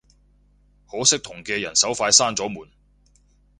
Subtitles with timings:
[0.89, 2.67] 可惜同嘅人手快閂咗門